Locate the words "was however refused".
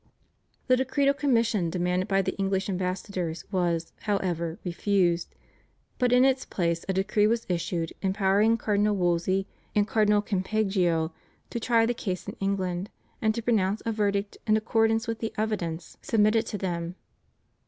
3.51-5.35